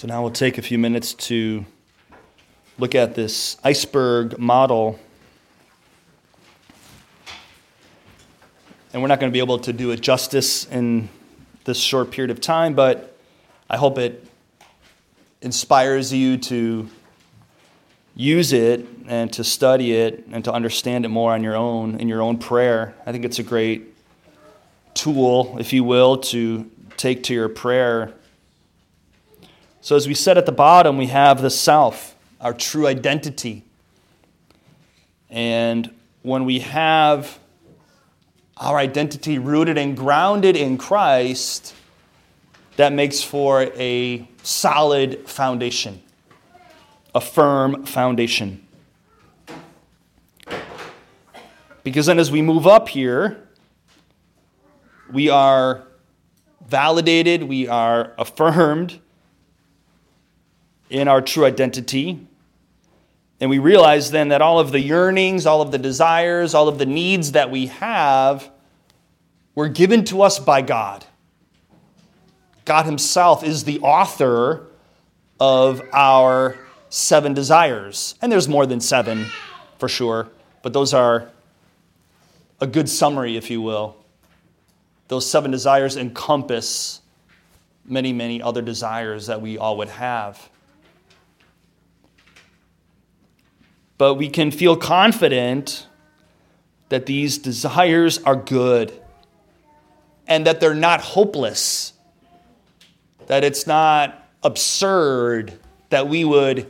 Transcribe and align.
So 0.00 0.08
now 0.08 0.22
we'll 0.22 0.30
take 0.30 0.56
a 0.56 0.62
few 0.62 0.78
minutes 0.78 1.12
to 1.28 1.62
look 2.78 2.94
at 2.94 3.14
this 3.14 3.58
iceberg 3.62 4.38
model. 4.38 4.98
And 8.94 9.02
we're 9.02 9.08
not 9.08 9.20
going 9.20 9.30
to 9.30 9.32
be 9.34 9.40
able 9.40 9.58
to 9.58 9.74
do 9.74 9.90
it 9.90 10.00
justice 10.00 10.64
in 10.64 11.10
this 11.64 11.78
short 11.78 12.12
period 12.12 12.30
of 12.30 12.40
time, 12.40 12.72
but 12.72 13.14
I 13.68 13.76
hope 13.76 13.98
it 13.98 14.26
inspires 15.42 16.14
you 16.14 16.38
to 16.38 16.88
use 18.16 18.54
it 18.54 18.86
and 19.06 19.30
to 19.34 19.44
study 19.44 19.92
it 19.92 20.26
and 20.32 20.42
to 20.44 20.52
understand 20.54 21.04
it 21.04 21.08
more 21.08 21.34
on 21.34 21.42
your 21.42 21.56
own 21.56 22.00
in 22.00 22.08
your 22.08 22.22
own 22.22 22.38
prayer. 22.38 22.94
I 23.04 23.12
think 23.12 23.26
it's 23.26 23.38
a 23.38 23.42
great 23.42 23.94
tool, 24.94 25.58
if 25.60 25.74
you 25.74 25.84
will, 25.84 26.16
to 26.32 26.70
take 26.96 27.24
to 27.24 27.34
your 27.34 27.50
prayer 27.50 28.14
so, 29.90 29.96
as 29.96 30.06
we 30.06 30.14
said 30.14 30.38
at 30.38 30.46
the 30.46 30.52
bottom, 30.52 30.98
we 30.98 31.08
have 31.08 31.42
the 31.42 31.50
self, 31.50 32.14
our 32.40 32.54
true 32.54 32.86
identity. 32.86 33.64
And 35.28 35.92
when 36.22 36.44
we 36.44 36.60
have 36.60 37.40
our 38.56 38.78
identity 38.78 39.40
rooted 39.40 39.76
and 39.76 39.96
grounded 39.96 40.54
in 40.54 40.78
Christ, 40.78 41.74
that 42.76 42.92
makes 42.92 43.20
for 43.20 43.62
a 43.62 44.28
solid 44.44 45.28
foundation, 45.28 46.00
a 47.12 47.20
firm 47.20 47.84
foundation. 47.84 48.64
Because 51.82 52.06
then, 52.06 52.20
as 52.20 52.30
we 52.30 52.42
move 52.42 52.64
up 52.64 52.88
here, 52.88 53.44
we 55.12 55.28
are 55.28 55.82
validated, 56.64 57.42
we 57.42 57.66
are 57.66 58.12
affirmed 58.18 59.00
in 60.90 61.08
our 61.08 61.22
true 61.22 61.46
identity. 61.46 62.26
And 63.40 63.48
we 63.48 63.58
realize 63.58 64.10
then 64.10 64.28
that 64.28 64.42
all 64.42 64.58
of 64.58 64.72
the 64.72 64.80
yearnings, 64.80 65.46
all 65.46 65.62
of 65.62 65.70
the 65.70 65.78
desires, 65.78 66.54
all 66.54 66.68
of 66.68 66.78
the 66.78 66.86
needs 66.86 67.32
that 67.32 67.50
we 67.50 67.66
have 67.68 68.50
were 69.54 69.68
given 69.68 70.04
to 70.06 70.22
us 70.22 70.38
by 70.38 70.60
God. 70.60 71.04
God 72.64 72.84
Himself 72.84 73.42
is 73.42 73.64
the 73.64 73.80
author 73.80 74.66
of 75.38 75.80
our 75.92 76.58
seven 76.90 77.32
desires. 77.32 78.14
And 78.20 78.30
there's 78.30 78.48
more 78.48 78.66
than 78.66 78.80
seven 78.80 79.26
for 79.78 79.88
sure, 79.88 80.28
but 80.62 80.72
those 80.72 80.92
are 80.92 81.30
a 82.60 82.66
good 82.66 82.88
summary, 82.88 83.36
if 83.36 83.50
you 83.50 83.62
will. 83.62 83.96
Those 85.08 85.28
seven 85.28 85.50
desires 85.50 85.96
encompass 85.96 87.00
many, 87.84 88.12
many 88.12 88.42
other 88.42 88.60
desires 88.60 89.26
that 89.26 89.40
we 89.40 89.56
all 89.56 89.78
would 89.78 89.88
have. 89.88 90.48
But 94.00 94.14
we 94.14 94.30
can 94.30 94.50
feel 94.50 94.78
confident 94.78 95.86
that 96.88 97.04
these 97.04 97.36
desires 97.36 98.16
are 98.22 98.34
good 98.34 98.98
and 100.26 100.46
that 100.46 100.58
they're 100.58 100.72
not 100.72 101.02
hopeless, 101.02 101.92
that 103.26 103.44
it's 103.44 103.66
not 103.66 104.26
absurd 104.42 105.52
that 105.90 106.08
we 106.08 106.24
would 106.24 106.66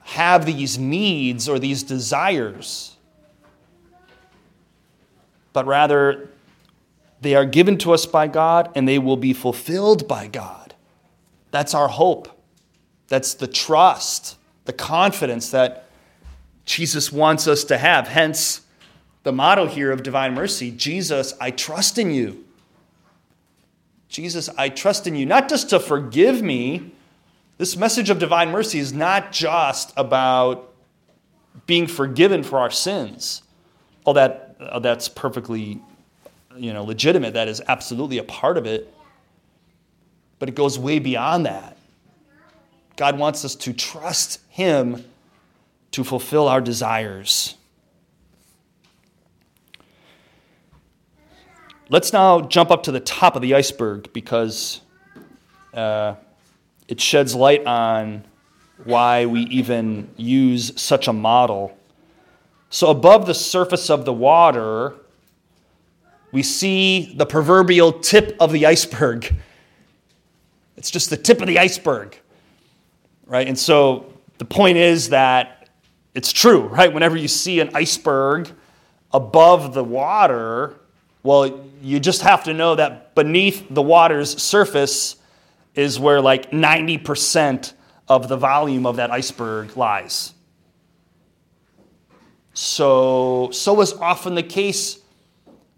have 0.00 0.44
these 0.44 0.76
needs 0.76 1.48
or 1.48 1.60
these 1.60 1.84
desires, 1.84 2.96
but 5.52 5.64
rather 5.66 6.30
they 7.20 7.36
are 7.36 7.44
given 7.44 7.78
to 7.78 7.92
us 7.92 8.06
by 8.06 8.26
God 8.26 8.72
and 8.74 8.88
they 8.88 8.98
will 8.98 9.16
be 9.16 9.32
fulfilled 9.32 10.08
by 10.08 10.26
God. 10.26 10.74
That's 11.52 11.74
our 11.74 11.86
hope. 11.86 12.28
That's 13.06 13.34
the 13.34 13.46
trust, 13.46 14.36
the 14.64 14.72
confidence 14.72 15.52
that 15.52 15.86
Jesus 16.64 17.12
wants 17.12 17.46
us 17.46 17.64
to 17.64 17.78
have. 17.78 18.08
Hence, 18.08 18.62
the 19.22 19.32
motto 19.32 19.66
here 19.66 19.90
of 19.90 20.02
divine 20.02 20.34
mercy 20.34 20.70
Jesus, 20.70 21.34
I 21.40 21.50
trust 21.50 21.98
in 21.98 22.12
you. 22.12 22.44
Jesus, 24.08 24.50
I 24.58 24.68
trust 24.68 25.06
in 25.06 25.16
you, 25.16 25.24
not 25.24 25.48
just 25.48 25.70
to 25.70 25.80
forgive 25.80 26.42
me. 26.42 26.92
This 27.58 27.76
message 27.76 28.10
of 28.10 28.18
divine 28.18 28.50
mercy 28.50 28.78
is 28.78 28.92
not 28.92 29.32
just 29.32 29.92
about 29.96 30.72
being 31.66 31.86
forgiven 31.86 32.42
for 32.42 32.58
our 32.58 32.70
sins. 32.70 33.42
Oh, 34.04 34.12
that, 34.14 34.56
oh, 34.60 34.80
that's 34.80 35.08
perfectly 35.08 35.80
you 36.56 36.72
know, 36.72 36.84
legitimate. 36.84 37.34
That 37.34 37.48
is 37.48 37.62
absolutely 37.68 38.18
a 38.18 38.24
part 38.24 38.58
of 38.58 38.66
it. 38.66 38.92
But 40.38 40.48
it 40.48 40.54
goes 40.54 40.78
way 40.78 40.98
beyond 40.98 41.46
that. 41.46 41.76
God 42.96 43.18
wants 43.18 43.44
us 43.44 43.54
to 43.56 43.72
trust 43.72 44.40
Him 44.48 45.04
to 45.92 46.04
fulfill 46.04 46.48
our 46.48 46.60
desires. 46.60 47.56
Let's 51.88 52.12
now 52.12 52.40
jump 52.40 52.70
up 52.70 52.84
to 52.84 52.92
the 52.92 53.00
top 53.00 53.36
of 53.36 53.42
the 53.42 53.54
iceberg 53.54 54.12
because 54.12 54.80
uh, 55.74 56.14
it 56.88 57.00
sheds 57.00 57.34
light 57.34 57.64
on 57.66 58.24
why 58.84 59.26
we 59.26 59.42
even 59.42 60.08
use 60.16 60.72
such 60.80 61.06
a 61.06 61.12
model. 61.12 61.76
So, 62.70 62.88
above 62.88 63.26
the 63.26 63.34
surface 63.34 63.90
of 63.90 64.06
the 64.06 64.12
water, 64.12 64.94
we 66.32 66.42
see 66.42 67.12
the 67.14 67.26
proverbial 67.26 67.92
tip 67.92 68.34
of 68.40 68.52
the 68.52 68.64
iceberg. 68.64 69.34
It's 70.78 70.90
just 70.90 71.10
the 71.10 71.16
tip 71.16 71.40
of 71.42 71.46
the 71.46 71.58
iceberg, 71.58 72.18
right? 73.26 73.46
And 73.46 73.58
so 73.58 74.12
the 74.38 74.46
point 74.46 74.78
is 74.78 75.10
that 75.10 75.61
it's 76.14 76.32
true, 76.32 76.62
right? 76.62 76.92
Whenever 76.92 77.16
you 77.16 77.28
see 77.28 77.60
an 77.60 77.70
iceberg 77.74 78.50
above 79.12 79.74
the 79.74 79.84
water, 79.84 80.78
well, 81.22 81.68
you 81.80 82.00
just 82.00 82.22
have 82.22 82.44
to 82.44 82.54
know 82.54 82.74
that 82.74 83.14
beneath 83.14 83.66
the 83.70 83.82
water's 83.82 84.40
surface 84.42 85.16
is 85.74 85.98
where 85.98 86.20
like 86.20 86.50
90% 86.50 87.72
of 88.08 88.28
the 88.28 88.36
volume 88.36 88.86
of 88.86 88.96
that 88.96 89.10
iceberg 89.10 89.76
lies. 89.76 90.34
So, 92.54 93.50
so 93.52 93.80
is 93.80 93.94
often 93.94 94.34
the 94.34 94.42
case 94.42 94.98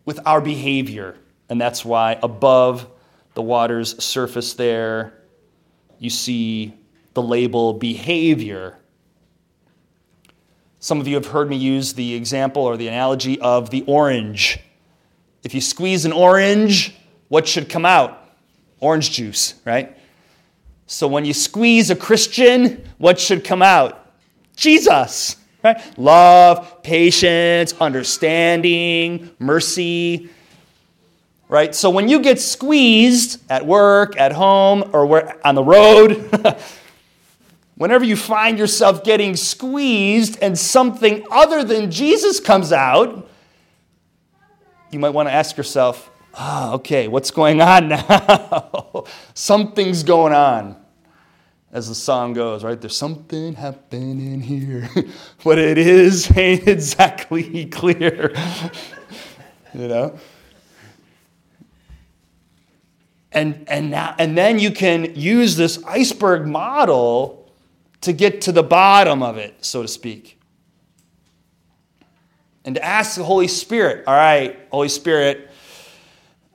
with 0.04 0.18
our 0.26 0.40
behavior. 0.40 1.16
And 1.48 1.60
that's 1.60 1.84
why 1.84 2.18
above 2.22 2.88
the 3.34 3.42
water's 3.42 4.02
surface 4.02 4.54
there, 4.54 5.22
you 5.98 6.10
see 6.10 6.74
the 7.14 7.22
label 7.22 7.74
behavior 7.74 8.78
some 10.84 11.00
of 11.00 11.08
you 11.08 11.14
have 11.14 11.28
heard 11.28 11.48
me 11.48 11.56
use 11.56 11.94
the 11.94 12.12
example 12.12 12.62
or 12.62 12.76
the 12.76 12.88
analogy 12.88 13.40
of 13.40 13.70
the 13.70 13.82
orange. 13.86 14.58
If 15.42 15.54
you 15.54 15.62
squeeze 15.62 16.04
an 16.04 16.12
orange, 16.12 16.94
what 17.28 17.48
should 17.48 17.70
come 17.70 17.86
out? 17.86 18.28
Orange 18.80 19.10
juice, 19.10 19.54
right? 19.64 19.96
So 20.86 21.08
when 21.08 21.24
you 21.24 21.32
squeeze 21.32 21.88
a 21.88 21.96
Christian, 21.96 22.84
what 22.98 23.18
should 23.18 23.44
come 23.44 23.62
out? 23.62 24.12
Jesus, 24.56 25.36
right? 25.62 25.80
Love, 25.98 26.82
patience, 26.82 27.72
understanding, 27.80 29.30
mercy, 29.38 30.28
right? 31.48 31.74
So 31.74 31.88
when 31.88 32.10
you 32.10 32.20
get 32.20 32.38
squeezed 32.38 33.40
at 33.48 33.64
work, 33.64 34.18
at 34.18 34.32
home, 34.32 34.90
or 34.92 35.46
on 35.46 35.54
the 35.54 35.64
road, 35.64 36.30
Whenever 37.76 38.04
you 38.04 38.16
find 38.16 38.58
yourself 38.58 39.02
getting 39.02 39.34
squeezed 39.34 40.38
and 40.40 40.56
something 40.56 41.24
other 41.30 41.64
than 41.64 41.90
Jesus 41.90 42.38
comes 42.38 42.72
out, 42.72 43.28
you 44.90 45.00
might 45.00 45.10
want 45.10 45.28
to 45.28 45.32
ask 45.32 45.56
yourself, 45.56 46.08
oh, 46.38 46.74
okay, 46.74 47.08
what's 47.08 47.32
going 47.32 47.60
on 47.60 47.88
now? 47.88 49.04
Something's 49.34 50.04
going 50.04 50.32
on. 50.32 50.76
As 51.72 51.88
the 51.88 51.94
song 51.96 52.34
goes, 52.34 52.62
right? 52.62 52.80
There's 52.80 52.96
something 52.96 53.54
happening 53.54 54.40
here. 54.40 54.88
what 55.42 55.58
it 55.58 55.76
is 55.76 56.30
ain't 56.36 56.68
exactly 56.68 57.66
clear. 57.66 58.32
you 59.74 59.88
know? 59.88 60.16
And, 63.32 63.64
and, 63.68 63.90
now, 63.90 64.14
and 64.16 64.38
then 64.38 64.60
you 64.60 64.70
can 64.70 65.16
use 65.16 65.56
this 65.56 65.82
iceberg 65.82 66.46
model 66.46 67.43
to 68.04 68.12
get 68.12 68.42
to 68.42 68.52
the 68.52 68.62
bottom 68.62 69.22
of 69.22 69.36
it, 69.36 69.64
so 69.64 69.82
to 69.82 69.88
speak. 69.88 70.38
And 72.64 72.74
to 72.76 72.84
ask 72.84 73.16
the 73.16 73.24
Holy 73.24 73.48
Spirit, 73.48 74.04
all 74.06 74.14
right, 74.14 74.58
Holy 74.70 74.88
Spirit, 74.88 75.50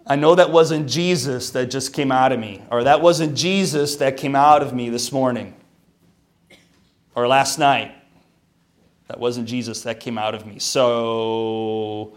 I 0.06 0.16
know 0.16 0.36
that 0.36 0.52
wasn't 0.52 0.90
Jesus 0.90 1.52
that 1.52 1.70
just 1.70 1.94
came 1.94 2.12
out 2.12 2.32
of 2.32 2.40
me, 2.40 2.64
or 2.72 2.84
that 2.84 3.02
wasn't 3.02 3.36
Jesus 3.36 3.98
that 3.98 4.18
came 4.18 4.36
out 4.36 4.64
of 4.64 4.74
me 4.74 4.90
this 4.90 5.12
morning, 5.12 5.56
or 7.14 7.28
last 7.28 7.60
night. 7.60 7.96
That 9.08 9.20
wasn't 9.20 9.48
Jesus 9.48 9.82
that 9.84 10.00
came 10.00 10.18
out 10.20 10.36
of 10.36 10.46
me. 10.46 10.60
So 10.60 12.16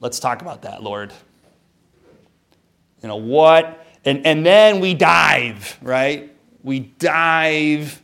let's 0.00 0.18
talk 0.20 0.42
about 0.42 0.62
that, 0.62 0.82
Lord. 0.82 1.12
You 3.02 3.08
know, 3.08 3.16
what 3.16 3.86
And, 4.04 4.26
and 4.26 4.44
then 4.44 4.80
we 4.80 4.94
dive, 4.94 5.78
right? 5.80 6.33
We 6.64 6.80
dive 6.80 8.02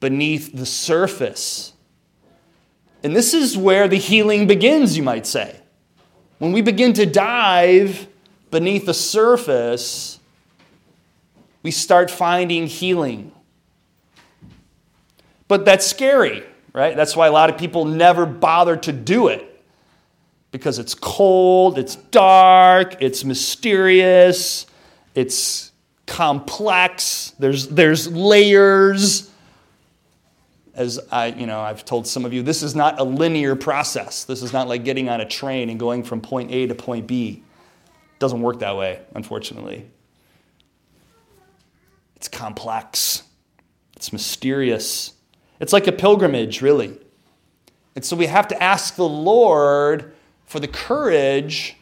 beneath 0.00 0.52
the 0.52 0.66
surface. 0.66 1.74
And 3.04 3.14
this 3.14 3.34
is 3.34 3.56
where 3.56 3.86
the 3.86 3.96
healing 3.96 4.48
begins, 4.48 4.96
you 4.96 5.02
might 5.02 5.26
say. 5.26 5.60
When 6.38 6.52
we 6.52 6.62
begin 6.62 6.94
to 6.94 7.06
dive 7.06 8.08
beneath 8.50 8.86
the 8.86 8.94
surface, 8.94 10.18
we 11.62 11.70
start 11.70 12.10
finding 12.10 12.66
healing. 12.66 13.30
But 15.46 15.64
that's 15.64 15.86
scary, 15.86 16.42
right? 16.72 16.96
That's 16.96 17.14
why 17.14 17.26
a 17.26 17.32
lot 17.32 17.50
of 17.50 17.58
people 17.58 17.84
never 17.84 18.24
bother 18.26 18.76
to 18.78 18.92
do 18.92 19.28
it 19.28 19.48
because 20.50 20.78
it's 20.78 20.94
cold, 20.94 21.78
it's 21.78 21.96
dark, 21.96 23.02
it's 23.02 23.24
mysterious, 23.24 24.66
it's 25.14 25.71
complex, 26.12 27.32
there's, 27.38 27.68
there's 27.68 28.06
layers. 28.06 29.30
As 30.74 31.00
I, 31.10 31.28
you 31.28 31.46
know, 31.46 31.58
I've 31.58 31.86
told 31.86 32.06
some 32.06 32.26
of 32.26 32.34
you, 32.34 32.42
this 32.42 32.62
is 32.62 32.74
not 32.74 33.00
a 33.00 33.02
linear 33.02 33.56
process. 33.56 34.24
This 34.24 34.42
is 34.42 34.52
not 34.52 34.68
like 34.68 34.84
getting 34.84 35.08
on 35.08 35.22
a 35.22 35.24
train 35.26 35.70
and 35.70 35.80
going 35.80 36.02
from 36.02 36.20
point 36.20 36.50
A 36.50 36.66
to 36.66 36.74
point 36.74 37.06
B. 37.06 37.42
It 38.12 38.18
doesn't 38.18 38.42
work 38.42 38.58
that 38.58 38.76
way, 38.76 39.00
unfortunately. 39.14 39.86
It's 42.16 42.28
complex. 42.28 43.22
It's 43.96 44.12
mysterious. 44.12 45.14
It's 45.60 45.72
like 45.72 45.86
a 45.86 45.92
pilgrimage, 45.92 46.60
really. 46.60 46.98
And 47.96 48.04
so 48.04 48.16
we 48.16 48.26
have 48.26 48.48
to 48.48 48.62
ask 48.62 48.96
the 48.96 49.08
Lord 49.08 50.12
for 50.44 50.60
the 50.60 50.68
courage 50.68 51.76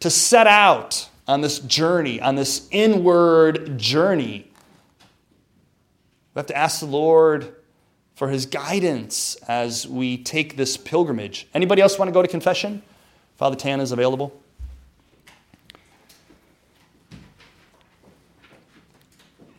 to 0.00 0.08
set 0.08 0.46
out 0.46 1.10
on 1.26 1.40
this 1.40 1.58
journey, 1.60 2.20
on 2.20 2.34
this 2.34 2.68
inward 2.70 3.78
journey. 3.78 4.50
We 6.34 6.38
have 6.38 6.46
to 6.46 6.56
ask 6.56 6.80
the 6.80 6.86
Lord 6.86 7.54
for 8.14 8.28
his 8.28 8.46
guidance 8.46 9.36
as 9.48 9.86
we 9.86 10.18
take 10.18 10.56
this 10.56 10.76
pilgrimage. 10.76 11.48
Anybody 11.54 11.82
else 11.82 11.98
want 11.98 12.08
to 12.08 12.12
go 12.12 12.22
to 12.22 12.28
confession? 12.28 12.82
Father 13.36 13.56
Tan 13.56 13.80
is 13.80 13.92
available. 13.92 14.40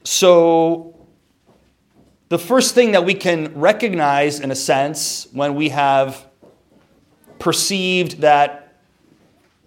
So, 0.03 0.95
the 2.29 2.39
first 2.39 2.75
thing 2.75 2.91
that 2.91 3.05
we 3.05 3.13
can 3.13 3.53
recognize, 3.59 4.39
in 4.39 4.51
a 4.51 4.55
sense, 4.55 5.27
when 5.33 5.55
we 5.55 5.69
have 5.69 6.25
perceived 7.39 8.21
that 8.21 8.64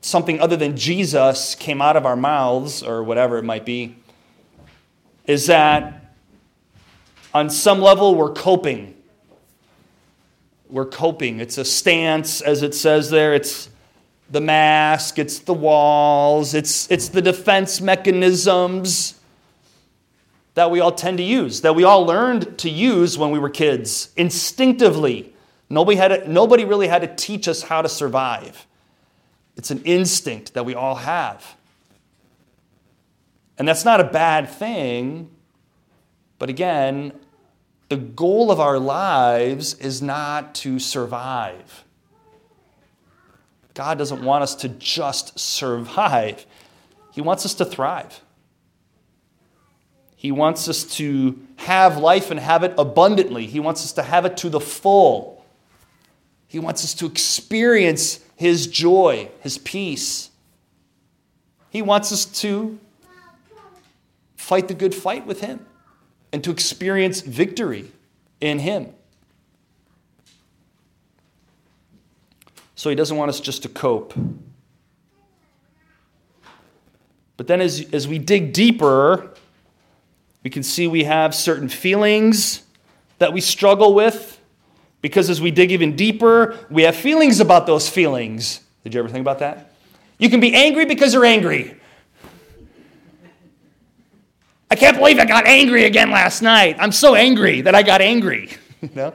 something 0.08 0.40
other 0.40 0.56
than 0.56 0.76
Jesus 0.76 1.54
came 1.54 1.82
out 1.82 1.96
of 1.96 2.06
our 2.06 2.16
mouths, 2.16 2.82
or 2.82 3.02
whatever 3.02 3.38
it 3.38 3.44
might 3.44 3.64
be, 3.64 3.96
is 5.26 5.46
that 5.46 6.14
on 7.34 7.50
some 7.50 7.80
level 7.80 8.14
we're 8.14 8.32
coping. 8.32 8.94
We're 10.70 10.86
coping. 10.86 11.40
It's 11.40 11.58
a 11.58 11.64
stance, 11.64 12.40
as 12.40 12.62
it 12.62 12.74
says 12.74 13.10
there. 13.10 13.34
It's 13.34 13.68
the 14.30 14.40
mask, 14.40 15.18
it's 15.18 15.38
the 15.38 15.54
walls, 15.54 16.52
it's, 16.52 16.90
it's 16.90 17.08
the 17.08 17.22
defense 17.22 17.80
mechanisms 17.80 19.18
that 20.52 20.70
we 20.70 20.80
all 20.80 20.92
tend 20.92 21.18
to 21.18 21.24
use, 21.24 21.62
that 21.62 21.74
we 21.74 21.84
all 21.84 22.04
learned 22.04 22.58
to 22.58 22.68
use 22.68 23.16
when 23.16 23.30
we 23.30 23.38
were 23.38 23.48
kids, 23.48 24.10
instinctively. 24.16 25.32
Nobody, 25.70 25.96
had 25.96 26.08
to, 26.08 26.30
nobody 26.30 26.64
really 26.64 26.88
had 26.88 27.02
to 27.02 27.14
teach 27.14 27.48
us 27.48 27.62
how 27.62 27.80
to 27.80 27.88
survive. 27.88 28.66
It's 29.58 29.72
an 29.72 29.82
instinct 29.84 30.54
that 30.54 30.64
we 30.64 30.74
all 30.74 30.94
have. 30.94 31.56
And 33.58 33.66
that's 33.66 33.84
not 33.84 34.00
a 34.00 34.04
bad 34.04 34.48
thing. 34.48 35.30
But 36.38 36.48
again, 36.48 37.12
the 37.88 37.96
goal 37.96 38.52
of 38.52 38.60
our 38.60 38.78
lives 38.78 39.74
is 39.74 40.00
not 40.00 40.54
to 40.56 40.78
survive. 40.78 41.84
God 43.74 43.98
doesn't 43.98 44.22
want 44.22 44.42
us 44.42 44.54
to 44.56 44.68
just 44.68 45.38
survive, 45.38 46.46
He 47.12 47.20
wants 47.20 47.44
us 47.44 47.54
to 47.54 47.64
thrive. 47.64 48.22
He 50.14 50.32
wants 50.32 50.68
us 50.68 50.82
to 50.96 51.38
have 51.56 51.96
life 51.96 52.32
and 52.32 52.40
have 52.40 52.64
it 52.64 52.74
abundantly. 52.76 53.46
He 53.46 53.60
wants 53.60 53.84
us 53.84 53.92
to 53.92 54.02
have 54.02 54.24
it 54.24 54.36
to 54.38 54.48
the 54.48 54.58
full. 54.58 55.44
He 56.48 56.58
wants 56.58 56.82
us 56.82 56.92
to 56.94 57.06
experience 57.06 58.18
His 58.38 58.68
joy, 58.68 59.30
His 59.40 59.58
peace. 59.58 60.30
He 61.70 61.82
wants 61.82 62.12
us 62.12 62.24
to 62.40 62.78
fight 64.36 64.68
the 64.68 64.74
good 64.74 64.94
fight 64.94 65.26
with 65.26 65.40
Him 65.40 65.66
and 66.32 66.44
to 66.44 66.52
experience 66.52 67.20
victory 67.20 67.90
in 68.40 68.60
Him. 68.60 68.94
So 72.76 72.90
He 72.90 72.94
doesn't 72.94 73.16
want 73.16 73.28
us 73.28 73.40
just 73.40 73.64
to 73.64 73.68
cope. 73.68 74.14
But 77.36 77.48
then, 77.48 77.60
as, 77.60 77.88
as 77.92 78.06
we 78.06 78.20
dig 78.20 78.52
deeper, 78.52 79.34
we 80.44 80.50
can 80.50 80.62
see 80.62 80.86
we 80.86 81.02
have 81.04 81.34
certain 81.34 81.68
feelings 81.68 82.62
that 83.18 83.32
we 83.32 83.40
struggle 83.40 83.94
with 83.94 84.27
because 85.08 85.30
as 85.30 85.40
we 85.40 85.50
dig 85.50 85.72
even 85.72 85.96
deeper, 85.96 86.58
we 86.68 86.82
have 86.82 86.94
feelings 86.94 87.40
about 87.40 87.66
those 87.66 87.88
feelings. 87.88 88.60
Did 88.84 88.92
you 88.92 89.00
ever 89.00 89.08
think 89.08 89.22
about 89.22 89.38
that? 89.38 89.72
You 90.18 90.28
can 90.28 90.38
be 90.38 90.54
angry 90.54 90.84
because 90.84 91.14
you're 91.14 91.24
angry. 91.24 91.80
I 94.70 94.74
can't 94.74 94.98
believe 94.98 95.18
I 95.18 95.24
got 95.24 95.46
angry 95.46 95.86
again 95.86 96.10
last 96.10 96.42
night. 96.42 96.76
I'm 96.78 96.92
so 96.92 97.14
angry 97.14 97.62
that 97.62 97.74
I 97.74 97.82
got 97.82 98.02
angry. 98.02 98.50
you 98.82 98.90
know? 98.94 99.14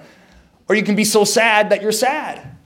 Or 0.67 0.73
you 0.73 0.81
can 0.81 0.95
be 0.95 1.05
so 1.05 1.25
sad 1.25 1.69
that 1.69 1.83
you're 1.83 1.91
sad. 1.91 2.57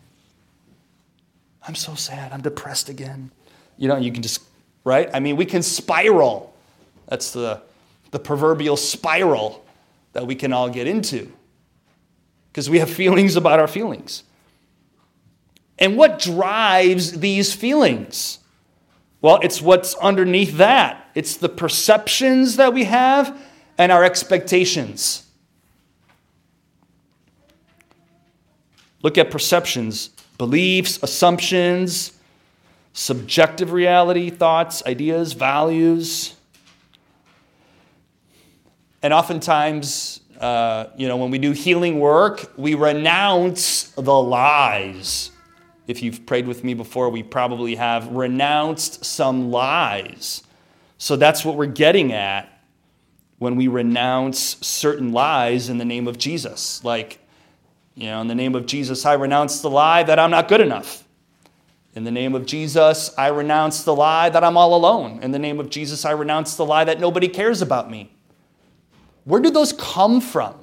I'm 1.68 1.76
so 1.76 1.96
sad. 1.96 2.32
I'm 2.32 2.40
depressed 2.40 2.88
again. 2.88 3.30
You 3.76 3.90
know, 3.90 3.98
you 3.98 4.14
can 4.14 4.24
just, 4.24 4.42
right? 4.86 5.10
I 5.14 5.20
mean, 5.20 5.36
we 5.36 5.44
can 5.44 5.62
spiral. 5.62 6.56
That's 7.10 7.32
the, 7.32 7.62
the 8.12 8.20
proverbial 8.20 8.78
spiral 8.78 9.66
that 10.14 10.26
we 10.26 10.34
can 10.34 10.54
all 10.54 10.70
get 10.70 10.88
into 10.88 11.34
because 12.58 12.72
we 12.72 12.80
have 12.80 12.90
feelings 12.90 13.36
about 13.36 13.60
our 13.60 13.68
feelings. 13.68 14.24
And 15.78 15.96
what 15.96 16.18
drives 16.18 17.20
these 17.20 17.54
feelings? 17.54 18.40
Well, 19.22 19.38
it's 19.44 19.62
what's 19.62 19.94
underneath 19.94 20.58
that. 20.58 21.08
It's 21.14 21.38
the 21.38 21.50
perceptions 21.50 22.56
that 22.56 22.74
we 22.74 22.86
have 22.86 23.40
and 23.78 23.92
our 23.92 24.04
expectations. 24.04 25.28
Look 29.04 29.20
at 29.20 29.30
perceptions, 29.30 30.10
beliefs, 30.40 30.98
assumptions, 31.04 32.18
subjective 32.92 33.72
reality, 33.72 34.32
thoughts, 34.32 34.82
ideas, 34.88 35.34
values. 35.34 36.34
And 39.04 39.14
oftentimes, 39.14 40.22
uh, 40.40 40.88
you 40.96 41.08
know, 41.08 41.18
when 41.18 41.32
we 41.32 41.38
do 41.38 41.52
healing 41.52 42.00
work, 42.00 42.52
we 42.58 42.76
renounce 42.76 43.92
the 43.92 44.14
lies. 44.14 45.32
If 45.88 46.04
you've 46.04 46.26
prayed 46.26 46.48
with 46.48 46.64
me 46.64 46.74
before, 46.74 47.10
we 47.10 47.24
probably 47.24 47.76
have 47.76 48.08
renounced 48.10 49.06
some 49.06 49.52
lies. 49.52 50.44
So 50.98 51.16
that's 51.16 51.46
what 51.46 51.56
we're 51.56 51.66
getting 51.66 52.12
at 52.12 52.50
when 53.40 53.56
we 53.56 53.68
renounce 53.68 54.58
certain 54.66 55.12
lies 55.12 55.70
in 55.70 55.78
the 55.78 55.86
name 55.86 56.08
of 56.08 56.18
Jesus. 56.18 56.84
Like, 56.84 57.20
you 57.96 58.08
know, 58.08 58.22
in 58.22 58.28
the 58.28 58.36
name 58.36 58.56
of 58.56 58.66
Jesus, 58.66 59.06
I 59.06 59.14
renounce 59.14 59.62
the 59.62 59.70
lie 59.70 60.04
that 60.04 60.20
I'm 60.20 60.32
not 60.32 60.48
good 60.48 60.62
enough. 60.62 61.04
In 61.96 62.04
the 62.04 62.12
name 62.12 62.36
of 62.36 62.46
Jesus, 62.46 63.12
I 63.18 63.30
renounce 63.30 63.84
the 63.84 63.96
lie 63.96 64.30
that 64.30 64.44
I'm 64.44 64.58
all 64.58 64.76
alone. 64.76 65.20
In 65.24 65.32
the 65.32 65.40
name 65.40 65.60
of 65.60 65.70
Jesus, 65.70 66.06
I 66.06 66.12
renounce 66.12 66.56
the 66.56 66.66
lie 66.66 66.84
that 66.84 67.00
nobody 67.00 67.28
cares 67.28 67.62
about 67.62 67.90
me. 67.90 68.12
Where 69.28 69.42
do 69.42 69.50
those 69.50 69.74
come 69.74 70.22
from? 70.22 70.56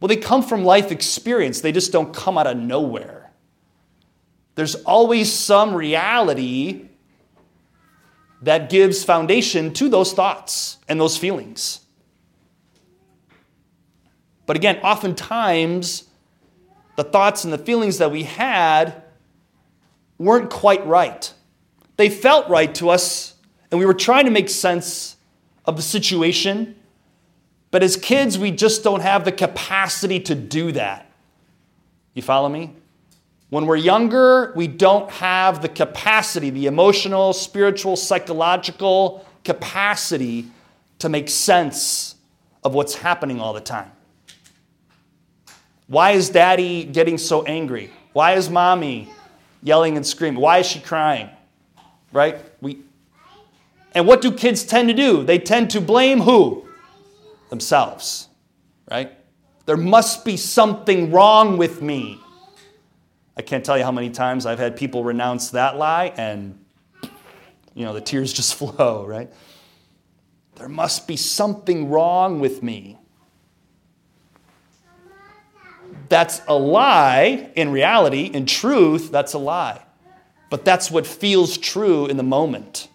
Well, 0.00 0.08
they 0.08 0.16
come 0.16 0.42
from 0.42 0.66
life 0.66 0.92
experience, 0.92 1.62
they 1.62 1.72
just 1.72 1.90
don't 1.90 2.12
come 2.12 2.36
out 2.36 2.46
of 2.46 2.58
nowhere. 2.58 3.30
There's 4.54 4.74
always 4.74 5.32
some 5.32 5.74
reality 5.74 6.88
that 8.42 8.68
gives 8.68 9.02
foundation 9.02 9.72
to 9.72 9.88
those 9.88 10.12
thoughts 10.12 10.76
and 10.88 11.00
those 11.00 11.16
feelings. 11.16 11.80
But 14.44 14.56
again, 14.56 14.76
oftentimes, 14.82 16.04
the 16.96 17.04
thoughts 17.04 17.44
and 17.44 17.52
the 17.52 17.58
feelings 17.58 17.96
that 17.96 18.10
we 18.10 18.24
had 18.24 19.02
weren't 20.18 20.50
quite 20.50 20.86
right. 20.86 21.32
They 21.96 22.10
felt 22.10 22.50
right 22.50 22.74
to 22.74 22.90
us, 22.90 23.34
and 23.70 23.80
we 23.80 23.86
were 23.86 23.94
trying 23.94 24.26
to 24.26 24.30
make 24.30 24.50
sense 24.50 25.16
of 25.64 25.76
the 25.76 25.82
situation 25.82 26.76
but 27.76 27.82
as 27.82 27.94
kids, 27.94 28.38
we 28.38 28.52
just 28.52 28.82
don't 28.82 29.02
have 29.02 29.26
the 29.26 29.32
capacity 29.32 30.18
to 30.18 30.34
do 30.34 30.72
that. 30.72 31.10
You 32.14 32.22
follow 32.22 32.48
me? 32.48 32.74
When 33.50 33.66
we're 33.66 33.76
younger, 33.76 34.54
we 34.56 34.66
don't 34.66 35.10
have 35.10 35.60
the 35.60 35.68
capacity, 35.68 36.48
the 36.48 36.68
emotional, 36.68 37.34
spiritual, 37.34 37.96
psychological 37.96 39.26
capacity 39.44 40.46
to 41.00 41.10
make 41.10 41.28
sense 41.28 42.14
of 42.64 42.72
what's 42.72 42.94
happening 42.94 43.42
all 43.42 43.52
the 43.52 43.60
time. 43.60 43.92
Why 45.86 46.12
is 46.12 46.30
daddy 46.30 46.82
getting 46.82 47.18
so 47.18 47.42
angry? 47.42 47.90
Why 48.14 48.36
is 48.36 48.48
mommy 48.48 49.10
yelling 49.62 49.98
and 49.98 50.06
screaming? 50.06 50.40
Why 50.40 50.60
is 50.60 50.66
she 50.66 50.80
crying? 50.80 51.28
Right? 52.10 52.38
We 52.62 52.78
And 53.92 54.06
what 54.06 54.22
do 54.22 54.32
kids 54.32 54.64
tend 54.64 54.88
to 54.88 54.94
do? 54.94 55.24
They 55.24 55.38
tend 55.38 55.68
to 55.72 55.82
blame 55.82 56.22
who? 56.22 56.65
Themselves. 57.56 58.28
Right? 58.90 59.12
There 59.64 59.78
must 59.78 60.26
be 60.26 60.36
something 60.36 61.10
wrong 61.10 61.56
with 61.56 61.80
me. 61.80 62.20
I 63.34 63.40
can't 63.40 63.64
tell 63.64 63.78
you 63.78 63.84
how 63.84 63.92
many 63.92 64.10
times 64.10 64.44
I've 64.44 64.58
had 64.58 64.76
people 64.76 65.02
renounce 65.02 65.50
that 65.50 65.78
lie 65.78 66.12
and 66.18 66.62
you 67.72 67.86
know 67.86 67.94
the 67.94 68.02
tears 68.02 68.30
just 68.40 68.56
flow, 68.56 69.06
right? 69.06 69.32
There 70.56 70.68
must 70.68 71.08
be 71.08 71.16
something 71.16 71.88
wrong 71.88 72.40
with 72.40 72.62
me. 72.62 72.98
That's 76.10 76.42
a 76.46 76.54
lie 76.54 77.50
in 77.56 77.70
reality. 77.72 78.26
In 78.26 78.44
truth, 78.44 79.10
that's 79.10 79.32
a 79.32 79.38
lie. 79.38 79.82
But 80.50 80.66
that's 80.66 80.90
what 80.90 81.06
feels 81.06 81.56
true 81.56 82.04
in 82.04 82.18
the 82.18 82.22
moment. 82.22 82.88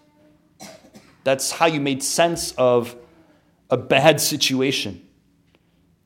That's 1.23 1.51
how 1.51 1.65
you 1.65 1.81
made 1.81 2.03
sense 2.03 2.51
of 2.53 2.95
a 3.71 3.77
bad 3.77 4.21
situation 4.21 5.01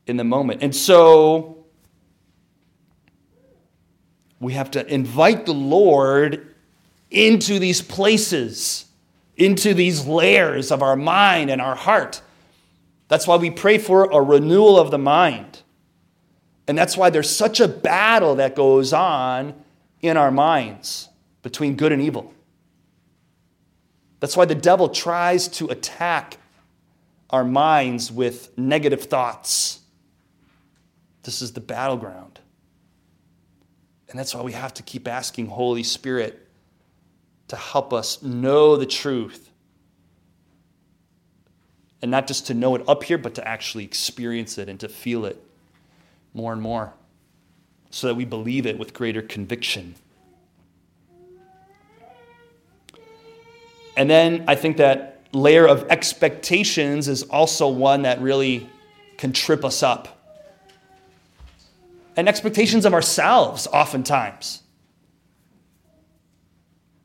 in 0.06 0.16
the 0.16 0.24
moment. 0.24 0.62
And 0.62 0.74
so 0.74 1.66
we 4.40 4.52
have 4.52 4.70
to 4.70 4.86
invite 4.92 5.44
the 5.46 5.54
Lord 5.54 6.54
into 7.10 7.58
these 7.58 7.82
places, 7.82 8.86
into 9.36 9.74
these 9.74 10.06
layers 10.06 10.70
of 10.70 10.82
our 10.82 10.96
mind 10.96 11.50
and 11.50 11.60
our 11.60 11.74
heart. 11.74 12.22
That's 13.08 13.26
why 13.26 13.36
we 13.36 13.50
pray 13.50 13.78
for 13.78 14.04
a 14.04 14.20
renewal 14.20 14.78
of 14.78 14.90
the 14.90 14.98
mind. 14.98 15.62
And 16.68 16.76
that's 16.76 16.96
why 16.96 17.10
there's 17.10 17.30
such 17.30 17.60
a 17.60 17.68
battle 17.68 18.36
that 18.36 18.56
goes 18.56 18.92
on 18.92 19.54
in 20.02 20.16
our 20.16 20.30
minds 20.30 21.08
between 21.42 21.76
good 21.76 21.92
and 21.92 22.02
evil. 22.02 22.32
That's 24.20 24.36
why 24.36 24.44
the 24.46 24.54
devil 24.54 24.88
tries 24.88 25.46
to 25.48 25.68
attack 25.68 26.38
our 27.30 27.44
minds 27.44 28.12
with 28.12 28.56
negative 28.56 29.04
thoughts. 29.04 29.80
This 31.22 31.42
is 31.42 31.52
the 31.52 31.60
battleground. 31.60 32.40
And 34.08 34.18
that's 34.18 34.34
why 34.34 34.42
we 34.42 34.52
have 34.52 34.72
to 34.74 34.82
keep 34.82 35.08
asking 35.08 35.46
Holy 35.46 35.82
Spirit 35.82 36.46
to 37.48 37.56
help 37.56 37.92
us 37.92 38.22
know 38.22 38.76
the 38.76 38.86
truth. 38.86 39.50
And 42.02 42.10
not 42.10 42.26
just 42.26 42.46
to 42.46 42.54
know 42.54 42.74
it 42.76 42.88
up 42.88 43.02
here, 43.02 43.18
but 43.18 43.34
to 43.34 43.46
actually 43.46 43.84
experience 43.84 44.58
it 44.58 44.68
and 44.68 44.78
to 44.80 44.88
feel 44.88 45.24
it 45.24 45.42
more 46.34 46.52
and 46.52 46.62
more 46.62 46.92
so 47.90 48.08
that 48.08 48.14
we 48.14 48.24
believe 48.24 48.66
it 48.66 48.78
with 48.78 48.92
greater 48.92 49.22
conviction. 49.22 49.94
And 53.96 54.10
then 54.10 54.44
I 54.46 54.54
think 54.54 54.76
that 54.76 55.15
layer 55.36 55.66
of 55.66 55.84
expectations 55.90 57.08
is 57.08 57.22
also 57.24 57.68
one 57.68 58.02
that 58.02 58.20
really 58.20 58.68
can 59.18 59.32
trip 59.32 59.64
us 59.64 59.82
up. 59.82 60.18
And 62.16 62.28
expectations 62.28 62.86
of 62.86 62.94
ourselves, 62.94 63.66
oftentimes. 63.66 64.62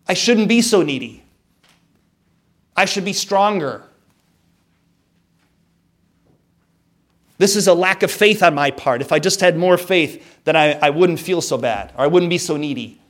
I 0.07 0.13
shouldn't 0.13 0.47
be 0.47 0.61
so 0.61 0.81
needy. 0.81 1.23
I 2.75 2.85
should 2.85 3.03
be 3.03 3.13
stronger. 3.13 3.83
This 7.37 7.55
is 7.55 7.67
a 7.67 7.73
lack 7.73 8.03
of 8.03 8.11
faith 8.11 8.41
on 8.43 8.55
my 8.55 8.71
part. 8.71 9.01
If 9.01 9.11
I 9.11 9.19
just 9.19 9.41
had 9.41 9.57
more 9.57 9.77
faith, 9.77 10.43
then 10.45 10.55
I, 10.55 10.73
I 10.73 10.89
wouldn't 10.91 11.19
feel 11.19 11.41
so 11.41 11.57
bad, 11.57 11.91
or 11.97 12.05
I 12.05 12.07
wouldn't 12.07 12.29
be 12.29 12.37
so 12.37 12.55
needy. 12.55 13.00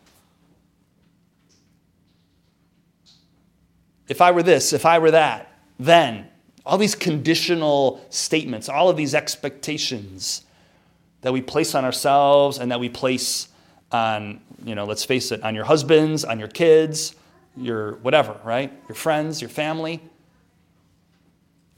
If 4.11 4.21
I 4.21 4.31
were 4.31 4.43
this, 4.43 4.73
if 4.73 4.85
I 4.85 4.99
were 4.99 5.11
that, 5.11 5.51
then. 5.79 6.27
All 6.63 6.77
these 6.77 6.93
conditional 6.93 8.05
statements, 8.11 8.69
all 8.69 8.87
of 8.87 8.95
these 8.95 9.15
expectations 9.15 10.43
that 11.21 11.33
we 11.33 11.41
place 11.41 11.73
on 11.73 11.83
ourselves 11.85 12.59
and 12.59 12.71
that 12.71 12.79
we 12.79 12.87
place 12.87 13.47
on, 13.91 14.41
you 14.63 14.75
know, 14.75 14.85
let's 14.85 15.03
face 15.03 15.31
it, 15.31 15.41
on 15.41 15.55
your 15.55 15.65
husbands, 15.65 16.23
on 16.23 16.37
your 16.37 16.47
kids, 16.47 17.15
your 17.57 17.93
whatever, 17.95 18.39
right? 18.43 18.71
Your 18.87 18.95
friends, 18.95 19.41
your 19.41 19.49
family 19.49 20.01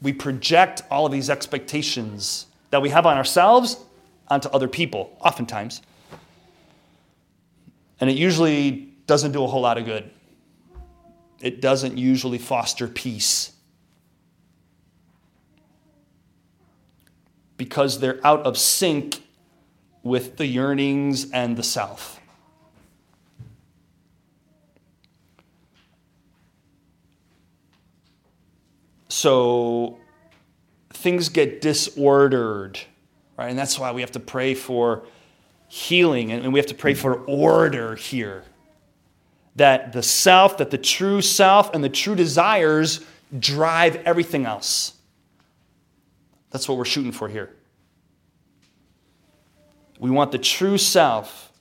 we 0.04 0.12
project 0.12 0.82
all 0.90 1.06
of 1.06 1.12
these 1.12 1.30
expectations 1.30 2.46
that 2.70 2.82
we 2.82 2.90
have 2.90 3.06
on 3.06 3.16
ourselves 3.16 3.78
onto 4.28 4.48
other 4.50 4.68
people, 4.68 5.16
oftentimes. 5.20 5.80
And 8.00 8.10
it 8.10 8.16
usually 8.16 8.92
doesn't 9.06 9.32
do 9.32 9.42
a 9.42 9.46
whole 9.46 9.62
lot 9.62 9.78
of 9.78 9.86
good. 9.86 10.10
It 11.40 11.60
doesn't 11.60 11.98
usually 11.98 12.38
foster 12.38 12.88
peace. 12.88 13.52
Because 17.56 18.00
they're 18.00 18.24
out 18.26 18.46
of 18.46 18.58
sync 18.58 19.22
with 20.02 20.36
the 20.36 20.46
yearnings 20.46 21.30
and 21.30 21.56
the 21.56 21.62
self. 21.62 22.20
So 29.08 29.98
things 30.90 31.28
get 31.28 31.60
disordered, 31.60 32.80
right? 33.38 33.48
And 33.48 33.58
that's 33.58 33.78
why 33.78 33.92
we 33.92 34.00
have 34.00 34.12
to 34.12 34.20
pray 34.20 34.54
for 34.54 35.04
healing 35.68 36.32
and 36.32 36.52
we 36.52 36.58
have 36.58 36.66
to 36.66 36.74
pray 36.74 36.94
for 36.94 37.14
order 37.24 37.94
here. 37.94 38.44
That 39.56 39.92
the 39.92 40.02
self, 40.02 40.58
that 40.58 40.70
the 40.70 40.78
true 40.78 41.20
self 41.22 41.74
and 41.74 41.84
the 41.84 41.88
true 41.88 42.14
desires 42.14 43.00
drive 43.38 43.96
everything 44.04 44.46
else. 44.46 44.94
That's 46.50 46.68
what 46.68 46.78
we're 46.78 46.84
shooting 46.84 47.12
for 47.12 47.28
here. 47.28 47.54
We 49.98 50.10
want 50.10 50.32
the 50.32 50.38
true 50.38 50.78
self 50.78 51.52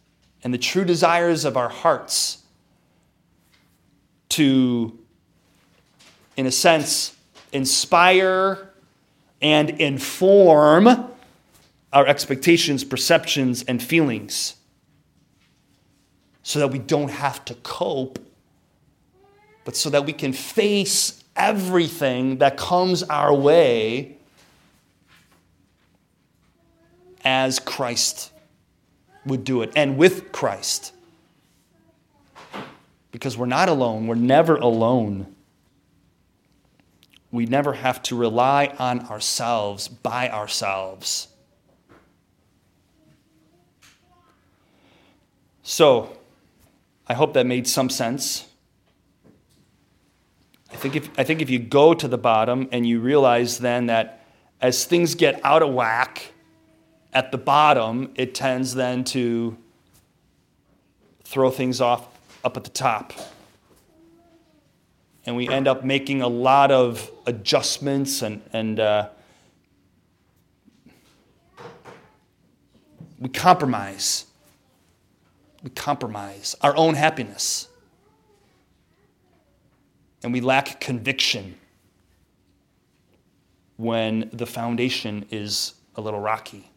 and 0.43 0.53
the 0.53 0.57
true 0.57 0.85
desires 0.85 1.45
of 1.45 1.55
our 1.55 1.69
hearts 1.69 2.43
to, 4.29 4.97
in 6.35 6.45
a 6.45 6.51
sense, 6.51 7.15
inspire, 7.51 8.69
and 9.41 9.69
inform 9.69 11.11
our 11.91 12.07
expectations, 12.07 12.83
perceptions, 12.83 13.63
and 13.63 13.81
feelings 13.81 14.55
so 16.43 16.59
that 16.59 16.67
we 16.67 16.79
don't 16.79 17.09
have 17.09 17.43
to 17.45 17.55
cope, 17.55 18.19
but 19.65 19.75
so 19.75 19.89
that 19.89 20.05
we 20.05 20.13
can 20.13 20.33
face 20.33 21.23
everything 21.35 22.37
that 22.37 22.57
comes 22.57 23.01
our 23.03 23.33
way 23.33 24.17
as 27.25 27.59
Christ 27.59 28.31
would 29.25 29.43
do 29.43 29.61
it 29.61 29.71
and 29.75 29.97
with 29.97 30.31
Christ. 30.31 30.93
Because 33.11 33.37
we're 33.37 33.45
not 33.45 33.69
alone, 33.69 34.07
we're 34.07 34.15
never 34.15 34.57
alone 34.57 35.33
we 37.33 37.47
never 37.47 37.73
have 37.73 37.99
to 38.03 38.15
rely 38.15 38.67
on 38.77 39.07
ourselves 39.07 39.87
by 39.87 40.29
ourselves. 40.29 41.29
So, 45.63 46.15
I 47.07 47.13
hope 47.13 47.33
that 47.33 47.45
made 47.45 47.67
some 47.67 47.89
sense. 47.89 48.47
I 50.71 50.75
think 50.75 50.95
if, 50.95 51.09
I 51.19 51.23
think 51.23 51.41
if 51.41 51.49
you 51.49 51.59
go 51.59 51.93
to 51.93 52.07
the 52.07 52.17
bottom 52.17 52.67
and 52.71 52.87
you 52.87 52.99
realize 52.99 53.59
then 53.59 53.87
that 53.87 54.25
as 54.61 54.85
things 54.85 55.15
get 55.15 55.39
out 55.43 55.61
of 55.61 55.73
whack 55.73 56.31
at 57.13 57.31
the 57.31 57.37
bottom, 57.37 58.11
it 58.15 58.33
tends 58.33 58.73
then 58.73 59.03
to 59.05 59.57
throw 61.23 61.51
things 61.51 61.81
off 61.81 62.07
up 62.43 62.57
at 62.57 62.63
the 62.63 62.69
top 62.69 63.13
and 65.25 65.35
we 65.35 65.47
end 65.47 65.67
up 65.67 65.83
making 65.83 66.21
a 66.21 66.27
lot 66.27 66.71
of 66.71 67.09
adjustments 67.25 68.21
and, 68.21 68.41
and 68.51 68.79
uh, 68.79 69.09
we 73.19 73.29
compromise. 73.29 74.25
We 75.63 75.69
compromise 75.69 76.55
our 76.61 76.75
own 76.75 76.95
happiness. 76.95 77.69
And 80.21 80.31
we 80.31 80.41
lack 80.41 80.79
conviction 80.79 81.55
when 83.77 84.29
the 84.31 84.45
foundation 84.45 85.25
is 85.31 85.73
a 85.95 86.01
little 86.01 86.19
rocky. 86.19 86.69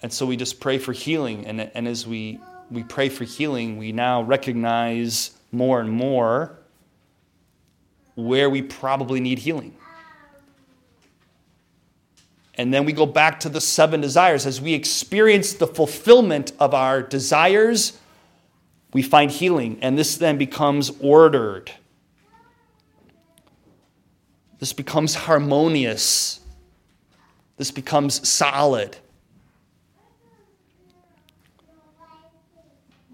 And 0.00 0.12
so 0.12 0.26
we 0.26 0.36
just 0.36 0.60
pray 0.60 0.78
for 0.78 0.92
healing. 0.92 1.46
And, 1.46 1.60
and 1.60 1.86
as 1.86 2.06
we 2.06 2.40
we 2.70 2.82
pray 2.82 3.10
for 3.10 3.24
healing, 3.24 3.76
we 3.76 3.92
now 3.92 4.22
recognize 4.22 5.32
more 5.52 5.80
and 5.80 5.90
more 5.90 6.58
where 8.14 8.48
we 8.48 8.62
probably 8.62 9.20
need 9.20 9.38
healing. 9.38 9.76
And 12.54 12.72
then 12.72 12.84
we 12.84 12.92
go 12.92 13.06
back 13.06 13.40
to 13.40 13.48
the 13.48 13.60
seven 13.60 14.00
desires. 14.00 14.46
As 14.46 14.60
we 14.60 14.74
experience 14.74 15.54
the 15.54 15.66
fulfillment 15.66 16.52
of 16.58 16.74
our 16.74 17.02
desires, 17.02 17.98
we 18.92 19.02
find 19.02 19.30
healing. 19.30 19.78
And 19.80 19.98
this 19.98 20.16
then 20.16 20.36
becomes 20.36 20.90
ordered. 21.00 21.72
This 24.58 24.72
becomes 24.72 25.14
harmonious. 25.14 26.40
This 27.56 27.70
becomes 27.70 28.28
solid. 28.28 28.96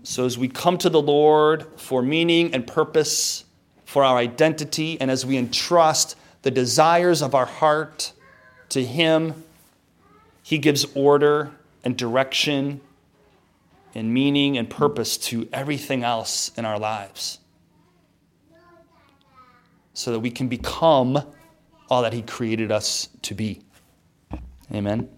So, 0.02 0.24
as 0.24 0.38
we 0.38 0.48
come 0.48 0.78
to 0.78 0.88
the 0.88 1.02
Lord 1.02 1.66
for 1.76 2.02
meaning 2.02 2.54
and 2.54 2.66
purpose, 2.66 3.44
for 3.88 4.04
our 4.04 4.18
identity, 4.18 5.00
and 5.00 5.10
as 5.10 5.24
we 5.24 5.38
entrust 5.38 6.14
the 6.42 6.50
desires 6.50 7.22
of 7.22 7.34
our 7.34 7.46
heart 7.46 8.12
to 8.70 8.84
Him, 8.84 9.44
He 10.42 10.58
gives 10.58 10.86
order 10.94 11.52
and 11.84 11.96
direction 11.96 12.80
and 13.94 14.12
meaning 14.12 14.58
and 14.58 14.68
purpose 14.68 15.16
to 15.16 15.48
everything 15.52 16.04
else 16.04 16.50
in 16.56 16.64
our 16.64 16.78
lives 16.78 17.38
so 19.94 20.12
that 20.12 20.20
we 20.20 20.30
can 20.30 20.48
become 20.48 21.22
all 21.90 22.02
that 22.02 22.12
He 22.12 22.22
created 22.22 22.70
us 22.70 23.08
to 23.22 23.34
be. 23.34 23.62
Amen. 24.72 25.08